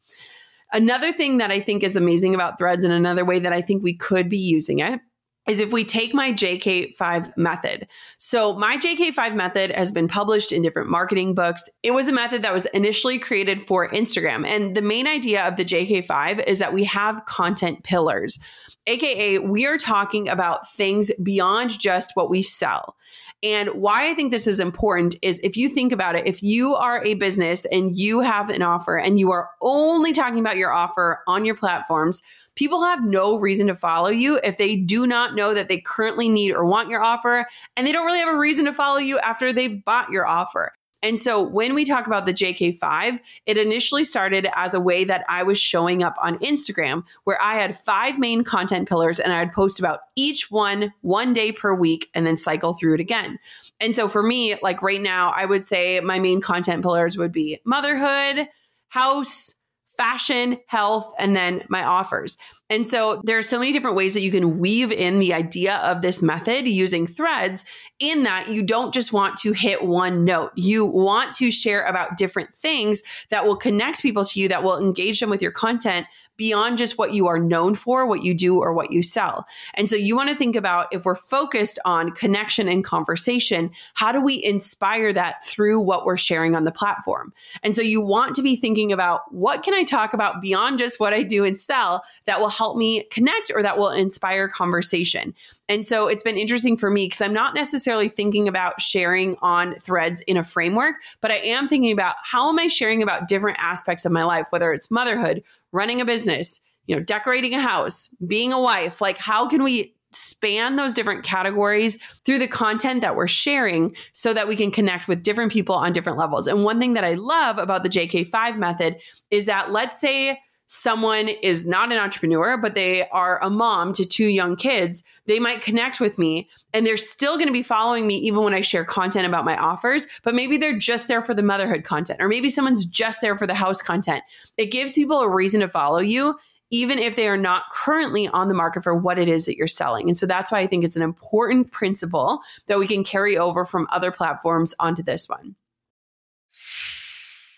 [0.72, 3.82] Another thing that I think is amazing about Threads and another way that I think
[3.82, 5.00] we could be using it
[5.48, 7.88] is if we take my JK5 method.
[8.18, 11.68] So, my JK5 method has been published in different marketing books.
[11.82, 14.46] It was a method that was initially created for Instagram.
[14.46, 18.38] And the main idea of the JK5 is that we have content pillars,
[18.86, 22.96] AKA, we are talking about things beyond just what we sell.
[23.44, 26.76] And why I think this is important is if you think about it, if you
[26.76, 30.72] are a business and you have an offer and you are only talking about your
[30.72, 32.22] offer on your platforms,
[32.54, 36.28] people have no reason to follow you if they do not know that they currently
[36.28, 37.46] need or want your offer.
[37.76, 40.72] And they don't really have a reason to follow you after they've bought your offer.
[41.02, 45.24] And so when we talk about the JK5, it initially started as a way that
[45.28, 49.52] I was showing up on Instagram, where I had five main content pillars and I'd
[49.52, 53.38] post about each one one day per week and then cycle through it again.
[53.80, 57.32] And so for me, like right now, I would say my main content pillars would
[57.32, 58.48] be motherhood,
[58.88, 59.56] house,
[59.96, 62.36] fashion, health, and then my offers.
[62.70, 65.76] And so there are so many different ways that you can weave in the idea
[65.76, 67.66] of this method using threads
[67.98, 70.52] in that you don't just want to hit one note.
[70.56, 74.78] You want to share about different things that will connect people to you, that will
[74.78, 76.06] engage them with your content
[76.42, 79.46] beyond just what you are known for, what you do, or what you sell.
[79.74, 84.10] And so you want to think about if we're focused on connection and conversation, how
[84.10, 87.32] do we inspire that through what we're sharing on the platform?
[87.62, 90.98] And so you want to be thinking about what can I talk about beyond just
[90.98, 95.34] what I do and sell that will help me connect or that will inspire conversation.
[95.68, 99.74] And so it's been interesting for me because I'm not necessarily thinking about sharing on
[99.76, 103.58] threads in a framework, but I am thinking about how am I sharing about different
[103.60, 108.10] aspects of my life, whether it's motherhood, running a business, you know, decorating a house,
[108.26, 113.16] being a wife, like how can we span those different categories through the content that
[113.16, 116.46] we're sharing so that we can connect with different people on different levels.
[116.46, 118.98] And one thing that I love about the JK5 method
[119.30, 120.38] is that let's say
[120.72, 125.38] someone is not an entrepreneur, but they are a mom to two young kids, they
[125.38, 128.62] might connect with me and they're still going to be following me even when I
[128.62, 132.28] share content about my offers, but maybe they're just there for the motherhood content, or
[132.28, 134.24] maybe someone's just there for the house content.
[134.56, 136.38] It gives people a reason to follow you.
[136.70, 139.68] Even if they are not currently on the market for what it is that you're
[139.68, 140.08] selling.
[140.08, 143.66] And so that's why I think it's an important principle that we can carry over
[143.66, 145.54] from other platforms onto this one.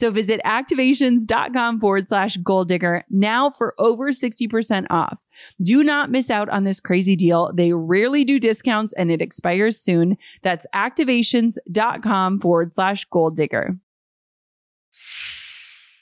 [0.00, 5.18] So visit activations.com forward slash goal digger now for over 60% off.
[5.60, 7.52] Do not miss out on this crazy deal.
[7.52, 10.16] They rarely do discounts and it expires soon.
[10.42, 13.76] That's activations.com forward slash goal digger.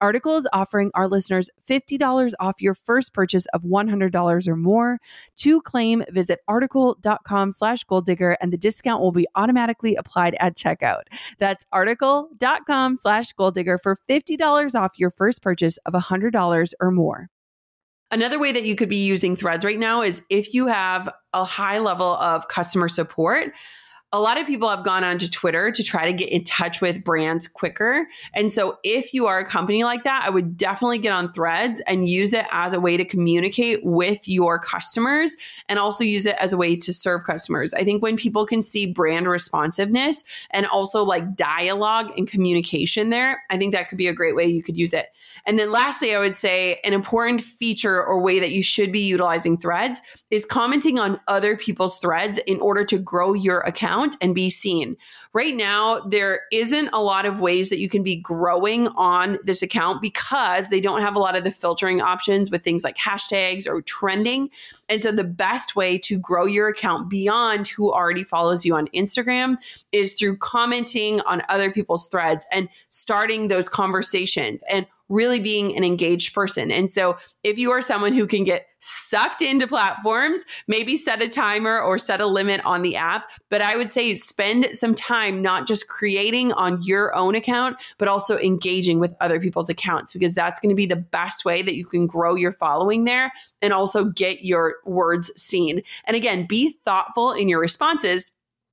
[0.00, 4.98] Article is offering our listeners $50 off your first purchase of $100 or more.
[5.36, 10.56] To claim, visit article.com slash goal digger and the discount will be automatically applied at
[10.56, 11.02] checkout.
[11.38, 17.28] That's article.com slash goal digger for $50 off your first purchase of $100 or more.
[18.12, 21.44] Another way that you could be using threads right now is if you have a
[21.44, 23.52] high level of customer support
[24.12, 27.04] a lot of people have gone onto Twitter to try to get in touch with
[27.04, 28.08] brands quicker.
[28.34, 31.80] And so, if you are a company like that, I would definitely get on threads
[31.86, 35.36] and use it as a way to communicate with your customers
[35.68, 37.72] and also use it as a way to serve customers.
[37.72, 43.42] I think when people can see brand responsiveness and also like dialogue and communication there,
[43.48, 45.06] I think that could be a great way you could use it.
[45.46, 49.00] And then, lastly, I would say an important feature or way that you should be
[49.02, 50.00] utilizing threads
[50.30, 54.96] is commenting on other people's threads in order to grow your account and be seen.
[55.32, 59.62] Right now, there isn't a lot of ways that you can be growing on this
[59.62, 63.66] account because they don't have a lot of the filtering options with things like hashtags
[63.66, 64.50] or trending.
[64.88, 68.88] And so, the best way to grow your account beyond who already follows you on
[68.88, 69.56] Instagram
[69.92, 74.60] is through commenting on other people's threads and starting those conversations.
[74.70, 76.70] And really being an engaged person.
[76.70, 81.28] And so, if you are someone who can get sucked into platforms, maybe set a
[81.28, 83.28] timer or set a limit on the app.
[83.50, 88.08] But I would say spend some time not just creating on your own account, but
[88.08, 91.76] also engaging with other people's accounts because that's going to be the best way that
[91.76, 95.82] you can grow your following there and also get your words seen.
[96.04, 98.32] And again, be thoughtful in your responses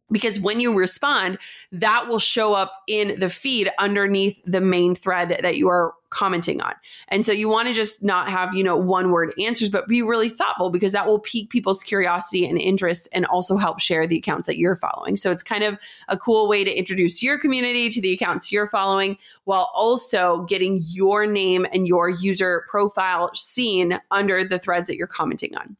[0.10, 1.38] because when you respond,
[1.72, 6.62] that will show up in the feed underneath the main thread that you are commenting
[6.62, 6.74] on.
[7.10, 10.02] And so you want to just not have, you know, one word answers, but be
[10.02, 14.18] really thoughtful because that will pique people's curiosity and interest and also help share the
[14.18, 15.18] accounts that you're following.
[15.18, 15.78] So it's kind of
[16.08, 20.82] a cool way to introduce your community to the accounts you're following while also getting
[20.86, 25.76] your name and your user profile seen under the threads that you're commenting on.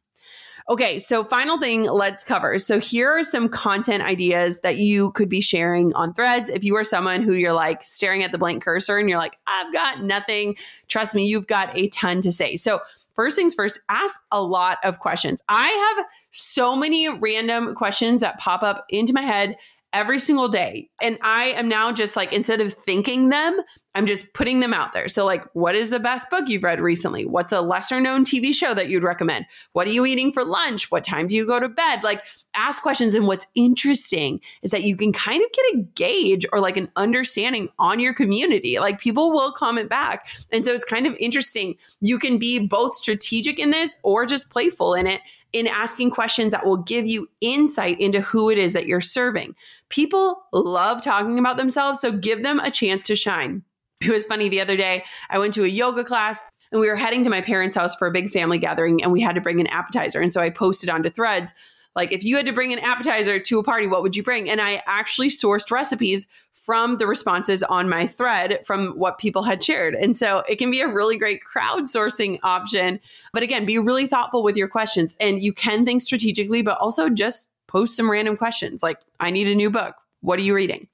[0.70, 2.58] Okay, so final thing let's cover.
[2.58, 6.50] So here are some content ideas that you could be sharing on threads.
[6.50, 9.38] If you are someone who you're like staring at the blank cursor and you're like,
[9.46, 10.56] I've got nothing,
[10.86, 12.56] trust me, you've got a ton to say.
[12.56, 12.80] So
[13.14, 15.42] first things first, ask a lot of questions.
[15.48, 19.56] I have so many random questions that pop up into my head
[19.94, 20.90] every single day.
[21.00, 23.58] And I am now just like, instead of thinking them,
[23.98, 25.08] I'm just putting them out there.
[25.08, 27.26] So, like, what is the best book you've read recently?
[27.26, 29.46] What's a lesser known TV show that you'd recommend?
[29.72, 30.88] What are you eating for lunch?
[30.92, 32.04] What time do you go to bed?
[32.04, 32.22] Like,
[32.54, 33.16] ask questions.
[33.16, 36.88] And what's interesting is that you can kind of get a gauge or like an
[36.94, 38.78] understanding on your community.
[38.78, 40.28] Like, people will comment back.
[40.52, 41.74] And so, it's kind of interesting.
[42.00, 45.22] You can be both strategic in this or just playful in it
[45.52, 49.56] in asking questions that will give you insight into who it is that you're serving.
[49.88, 53.64] People love talking about themselves, so give them a chance to shine.
[54.00, 56.40] It was funny the other day, I went to a yoga class
[56.70, 59.20] and we were heading to my parents' house for a big family gathering and we
[59.20, 60.20] had to bring an appetizer.
[60.20, 61.52] And so I posted onto threads,
[61.96, 64.48] like, if you had to bring an appetizer to a party, what would you bring?
[64.48, 69.64] And I actually sourced recipes from the responses on my thread from what people had
[69.64, 69.94] shared.
[69.94, 73.00] And so it can be a really great crowdsourcing option.
[73.32, 77.08] But again, be really thoughtful with your questions and you can think strategically, but also
[77.08, 79.96] just post some random questions like, I need a new book.
[80.20, 80.88] What are you reading?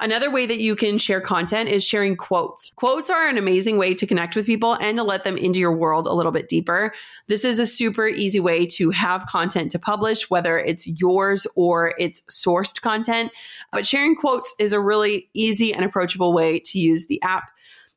[0.00, 2.72] Another way that you can share content is sharing quotes.
[2.76, 5.76] Quotes are an amazing way to connect with people and to let them into your
[5.76, 6.94] world a little bit deeper.
[7.26, 11.94] This is a super easy way to have content to publish, whether it's yours or
[11.98, 13.30] it's sourced content.
[13.72, 17.44] But sharing quotes is a really easy and approachable way to use the app.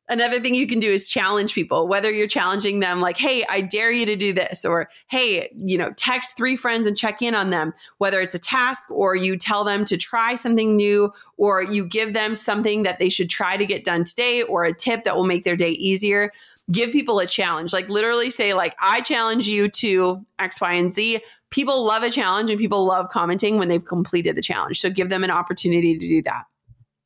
[0.08, 3.60] Another thing you can do is challenge people, whether you're challenging them like, hey, I
[3.60, 7.34] dare you to do this, or hey, you know, text three friends and check in
[7.34, 11.62] on them, whether it's a task or you tell them to try something new, or
[11.62, 15.02] you give them something that they should try to get done today, or a tip
[15.04, 16.30] that will make their day easier.
[16.70, 20.92] Give people a challenge, like literally say, like, I challenge you to X, Y, and
[20.92, 21.20] Z.
[21.50, 24.80] People love a challenge and people love commenting when they've completed the challenge.
[24.80, 26.44] So give them an opportunity to do that.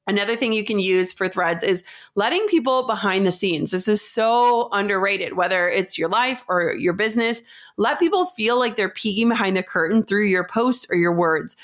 [0.07, 1.85] Another thing you can use for threads is
[2.15, 3.71] letting people behind the scenes.
[3.71, 7.43] This is so underrated, whether it's your life or your business.
[7.77, 11.57] Let people feel like they're peeking behind the curtain through your posts or your words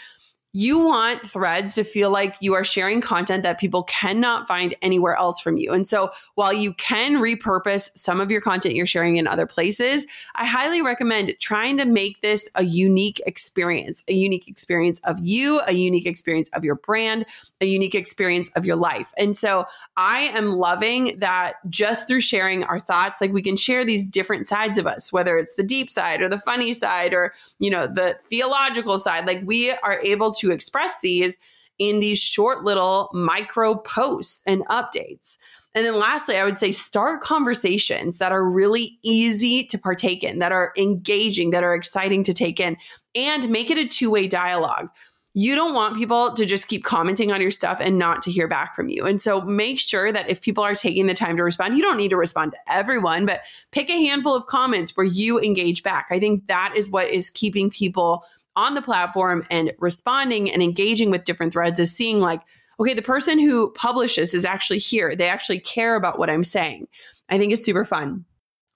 [0.56, 5.14] you want threads to feel like you are sharing content that people cannot find anywhere
[5.14, 5.70] else from you.
[5.70, 10.06] And so while you can repurpose some of your content you're sharing in other places,
[10.34, 15.60] I highly recommend trying to make this a unique experience, a unique experience of you,
[15.66, 17.26] a unique experience of your brand,
[17.60, 19.12] a unique experience of your life.
[19.18, 19.66] And so
[19.98, 24.46] I am loving that just through sharing our thoughts, like we can share these different
[24.46, 27.86] sides of us, whether it's the deep side or the funny side or, you know,
[27.86, 31.38] the theological side, like we are able to express these
[31.78, 35.36] in these short little micro posts and updates.
[35.74, 40.38] And then lastly, I would say start conversations that are really easy to partake in,
[40.38, 42.78] that are engaging, that are exciting to take in,
[43.14, 44.88] and make it a two way dialogue.
[45.34, 48.48] You don't want people to just keep commenting on your stuff and not to hear
[48.48, 49.04] back from you.
[49.04, 51.98] And so make sure that if people are taking the time to respond, you don't
[51.98, 56.06] need to respond to everyone, but pick a handful of comments where you engage back.
[56.10, 58.24] I think that is what is keeping people
[58.56, 62.40] on the platform and responding and engaging with different threads is seeing like,
[62.80, 65.14] okay, the person who publishes is actually here.
[65.14, 66.88] They actually care about what I'm saying.
[67.28, 68.24] I think it's super fun.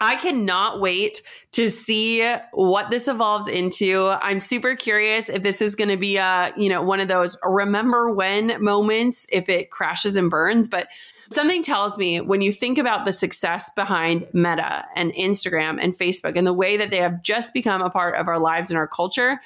[0.03, 1.20] I cannot wait
[1.53, 4.16] to see what this evolves into.
[4.22, 7.37] I'm super curious if this is going to be a, you know, one of those
[7.45, 10.89] remember when moments if it crashes and burns, but
[11.33, 16.35] something tells me when you think about the success behind Meta and Instagram and Facebook
[16.35, 18.89] and the way that they have just become a part of our lives and our
[18.89, 19.39] culture,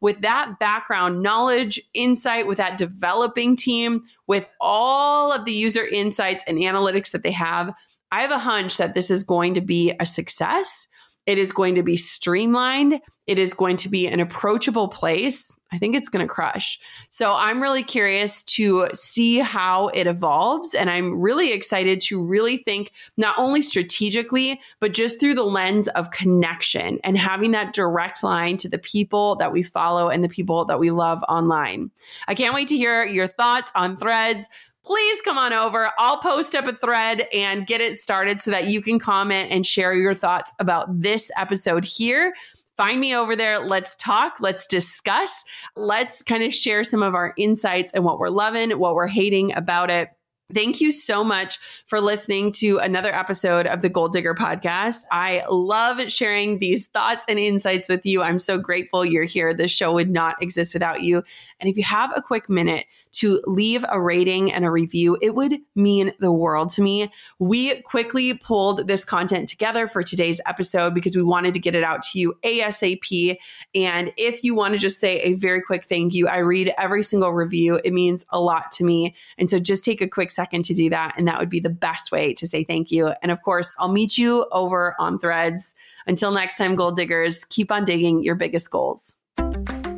[0.00, 6.44] with that background knowledge, insight, with that developing team, with all of the user insights
[6.46, 7.74] and analytics that they have,
[8.10, 10.86] I have a hunch that this is going to be a success.
[11.26, 13.00] It is going to be streamlined.
[13.28, 15.54] It is going to be an approachable place.
[15.70, 16.80] I think it's going to crush.
[17.10, 20.72] So I'm really curious to see how it evolves.
[20.72, 25.88] And I'm really excited to really think not only strategically, but just through the lens
[25.88, 30.28] of connection and having that direct line to the people that we follow and the
[30.28, 31.90] people that we love online.
[32.28, 34.46] I can't wait to hear your thoughts on threads
[34.84, 35.90] please come on over.
[35.98, 39.66] I'll post up a thread and get it started so that you can comment and
[39.66, 42.32] share your thoughts about this episode here.
[42.78, 43.58] Find me over there.
[43.58, 44.36] Let's talk.
[44.38, 45.44] Let's discuss.
[45.74, 49.52] Let's kind of share some of our insights and what we're loving, what we're hating
[49.52, 50.10] about it.
[50.54, 55.06] Thank you so much for listening to another episode of the Goal Digger podcast.
[55.10, 58.22] I love sharing these thoughts and insights with you.
[58.22, 59.52] I'm so grateful you're here.
[59.52, 61.24] This show would not exist without you.
[61.58, 65.34] And if you have a quick minute to leave a rating and a review, it
[65.34, 67.10] would mean the world to me.
[67.38, 71.84] We quickly pulled this content together for today's episode because we wanted to get it
[71.84, 73.36] out to you ASAP.
[73.74, 77.02] And if you want to just say a very quick thank you, I read every
[77.02, 77.80] single review.
[77.84, 79.14] It means a lot to me.
[79.36, 81.14] And so just take a quick second to do that.
[81.16, 83.12] And that would be the best way to say thank you.
[83.22, 85.74] And of course, I'll meet you over on threads.
[86.06, 89.17] Until next time, goal diggers, keep on digging your biggest goals.